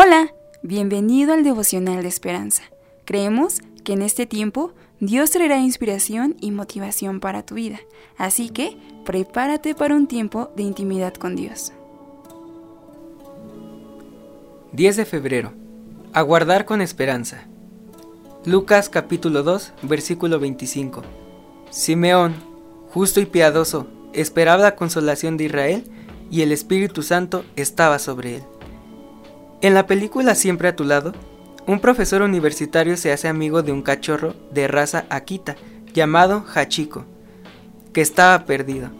Hola, 0.00 0.32
bienvenido 0.62 1.32
al 1.32 1.42
devocional 1.42 2.02
de 2.02 2.08
esperanza. 2.08 2.62
Creemos 3.04 3.58
que 3.82 3.94
en 3.94 4.02
este 4.02 4.26
tiempo 4.26 4.72
Dios 5.00 5.32
traerá 5.32 5.58
inspiración 5.58 6.36
y 6.40 6.52
motivación 6.52 7.18
para 7.18 7.44
tu 7.44 7.56
vida, 7.56 7.80
así 8.16 8.48
que 8.48 8.76
prepárate 9.04 9.74
para 9.74 9.96
un 9.96 10.06
tiempo 10.06 10.52
de 10.54 10.62
intimidad 10.62 11.14
con 11.14 11.34
Dios. 11.34 11.72
10 14.70 14.98
de 14.98 15.04
febrero. 15.04 15.52
Aguardar 16.12 16.64
con 16.64 16.80
esperanza. 16.80 17.48
Lucas 18.44 18.88
capítulo 18.88 19.42
2, 19.42 19.72
versículo 19.82 20.38
25. 20.38 21.02
Simeón, 21.70 22.36
justo 22.92 23.20
y 23.20 23.26
piadoso, 23.26 23.88
esperaba 24.12 24.62
la 24.62 24.76
consolación 24.76 25.36
de 25.36 25.46
Israel 25.46 25.84
y 26.30 26.42
el 26.42 26.52
Espíritu 26.52 27.02
Santo 27.02 27.44
estaba 27.56 27.98
sobre 27.98 28.36
él. 28.36 28.42
En 29.60 29.74
la 29.74 29.88
película 29.88 30.36
Siempre 30.36 30.68
a 30.68 30.76
tu 30.76 30.84
lado, 30.84 31.12
un 31.66 31.80
profesor 31.80 32.22
universitario 32.22 32.96
se 32.96 33.12
hace 33.12 33.26
amigo 33.26 33.62
de 33.62 33.72
un 33.72 33.82
cachorro 33.82 34.34
de 34.52 34.68
raza 34.68 35.04
Akita 35.10 35.56
llamado 35.92 36.44
Hachiko, 36.54 37.04
que 37.92 38.00
estaba 38.00 38.44
perdido. 38.44 38.90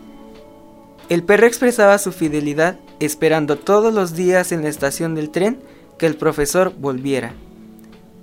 El 1.08 1.22
perro 1.22 1.46
expresaba 1.46 1.96
su 1.98 2.10
fidelidad 2.10 2.76
esperando 2.98 3.56
todos 3.56 3.94
los 3.94 4.14
días 4.14 4.50
en 4.50 4.62
la 4.62 4.68
estación 4.68 5.14
del 5.14 5.30
tren 5.30 5.60
que 5.96 6.06
el 6.06 6.16
profesor 6.16 6.74
volviera. 6.76 7.34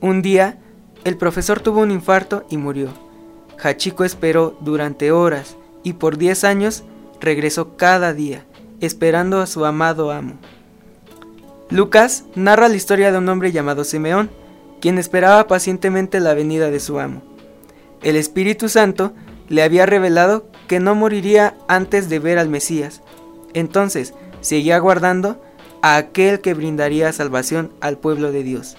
Un 0.02 0.22
día, 0.22 0.59
el 1.06 1.16
profesor 1.16 1.62
tuvo 1.62 1.80
un 1.80 1.92
infarto 1.92 2.45
y 2.50 2.58
murió. 2.58 2.90
Hachiko 3.64 4.04
esperó 4.04 4.58
durante 4.59 5.12
horas 5.12 5.56
y 5.84 5.94
por 5.94 6.17
10 6.17 6.44
años 6.44 6.84
regresó 7.22 7.78
cada 7.78 8.14
día, 8.14 8.45
esperando 8.81 9.40
a 9.40 9.48
su 9.48 9.64
amado 9.64 10.12
amo. 10.12 10.34
Lucas 11.70 12.26
narra 12.36 12.70
la 12.70 12.76
historia 12.76 13.12
de 13.12 13.18
un 13.18 13.28
hombre 13.28 13.52
llamado 13.52 13.84
Simeón, 13.84 14.30
quien 14.80 14.98
esperaba 15.00 15.48
pacientemente 15.48 16.20
la 16.20 16.36
venida 16.36 16.70
de 16.70 16.80
su 16.80 17.00
amo. 17.00 17.23
El 18.03 18.16
Espíritu 18.16 18.70
Santo 18.70 19.14
le 19.50 19.64
había 19.64 19.86
revelado 19.86 20.45
que 20.67 20.80
no 20.80 20.94
moriría 20.94 21.56
antes 21.67 22.08
de 22.08 22.20
ver 22.20 22.38
al 22.38 22.50
Mesías. 22.50 23.02
Entonces 23.54 24.14
seguía 24.42 24.76
aguardando 24.76 25.42
a 25.81 25.98
aquel 25.98 26.39
que 26.39 26.54
brindaría 26.54 27.12
salvación 27.14 27.72
al 27.82 27.98
pueblo 27.98 28.32
de 28.32 28.44
Dios. 28.44 28.78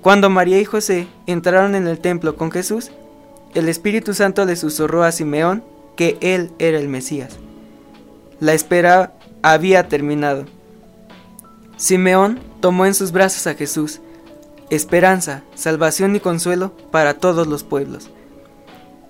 Cuando 0.00 0.30
María 0.30 0.58
y 0.58 0.64
José 0.64 1.06
entraron 1.26 1.74
en 1.74 1.86
el 1.86 1.98
templo 1.98 2.36
con 2.36 2.50
Jesús, 2.50 2.90
el 3.54 3.68
Espíritu 3.68 4.14
Santo 4.14 4.46
le 4.46 4.56
susurró 4.56 5.02
a 5.02 5.12
Simeón 5.12 5.62
que 5.96 6.16
él 6.22 6.50
era 6.58 6.78
el 6.78 6.88
Mesías. 6.88 7.38
La 8.38 8.54
espera 8.54 9.12
había 9.42 9.88
terminado. 9.88 10.46
Simeón 11.80 12.40
tomó 12.60 12.84
en 12.84 12.92
sus 12.92 13.10
brazos 13.10 13.46
a 13.46 13.54
Jesús, 13.54 14.02
esperanza, 14.68 15.44
salvación 15.54 16.14
y 16.14 16.20
consuelo 16.20 16.76
para 16.90 17.14
todos 17.14 17.46
los 17.46 17.64
pueblos. 17.64 18.10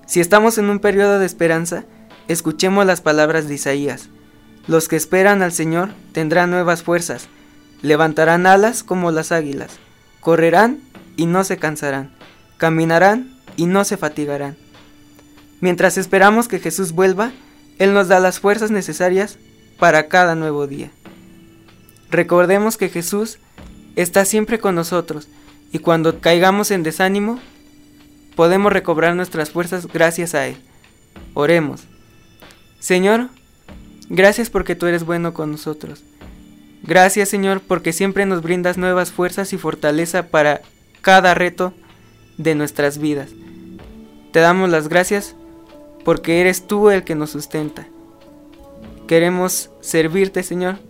Si 0.06 0.20
estamos 0.20 0.56
en 0.56 0.70
un 0.70 0.78
periodo 0.78 1.18
de 1.18 1.26
esperanza, 1.26 1.82
escuchemos 2.28 2.86
las 2.86 3.00
palabras 3.00 3.48
de 3.48 3.54
Isaías. 3.54 4.08
Los 4.68 4.86
que 4.86 4.94
esperan 4.94 5.42
al 5.42 5.50
Señor 5.50 5.90
tendrán 6.12 6.52
nuevas 6.52 6.84
fuerzas, 6.84 7.26
levantarán 7.82 8.46
alas 8.46 8.84
como 8.84 9.10
las 9.10 9.32
águilas, 9.32 9.80
correrán 10.20 10.78
y 11.16 11.26
no 11.26 11.42
se 11.42 11.56
cansarán, 11.56 12.14
caminarán 12.56 13.36
y 13.56 13.66
no 13.66 13.82
se 13.84 13.96
fatigarán. 13.96 14.56
Mientras 15.60 15.98
esperamos 15.98 16.46
que 16.46 16.60
Jesús 16.60 16.92
vuelva, 16.92 17.32
Él 17.80 17.94
nos 17.94 18.06
da 18.06 18.20
las 18.20 18.38
fuerzas 18.38 18.70
necesarias 18.70 19.38
para 19.80 20.06
cada 20.06 20.36
nuevo 20.36 20.68
día. 20.68 20.92
Recordemos 22.10 22.76
que 22.76 22.88
Jesús 22.88 23.38
está 23.94 24.24
siempre 24.24 24.58
con 24.58 24.74
nosotros 24.74 25.28
y 25.72 25.78
cuando 25.78 26.20
caigamos 26.20 26.70
en 26.72 26.82
desánimo, 26.82 27.38
podemos 28.34 28.72
recobrar 28.72 29.14
nuestras 29.14 29.50
fuerzas 29.50 29.86
gracias 29.86 30.34
a 30.34 30.46
Él. 30.48 30.56
Oremos. 31.34 31.82
Señor, 32.80 33.28
gracias 34.08 34.50
porque 34.50 34.74
tú 34.74 34.86
eres 34.86 35.04
bueno 35.04 35.34
con 35.34 35.52
nosotros. 35.52 36.02
Gracias 36.82 37.28
Señor 37.28 37.60
porque 37.60 37.92
siempre 37.92 38.26
nos 38.26 38.42
brindas 38.42 38.78
nuevas 38.78 39.12
fuerzas 39.12 39.52
y 39.52 39.58
fortaleza 39.58 40.28
para 40.28 40.62
cada 41.02 41.34
reto 41.34 41.74
de 42.38 42.54
nuestras 42.54 42.98
vidas. 42.98 43.30
Te 44.32 44.40
damos 44.40 44.70
las 44.70 44.88
gracias 44.88 45.36
porque 46.04 46.40
eres 46.40 46.66
tú 46.66 46.90
el 46.90 47.04
que 47.04 47.14
nos 47.14 47.30
sustenta. 47.30 47.86
Queremos 49.06 49.70
servirte 49.80 50.42
Señor 50.42 50.89